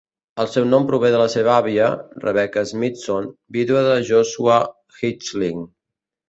[0.43, 1.89] El seu nom prové de la seva àvia,
[2.23, 4.59] Rebecca Smithson, vídua de Joshua
[5.03, 5.63] Hitchling.